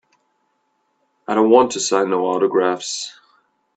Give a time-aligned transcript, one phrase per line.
[1.27, 3.15] I don't wanta sign no autographs.